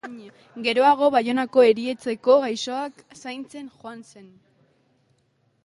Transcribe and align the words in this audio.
Geroago 0.67 1.09
Baionako 1.15 1.65
erietxeko 1.73 2.39
gaixoak 2.45 3.05
zaintzen 3.21 3.71
joan 3.77 4.05
zen. 4.09 4.27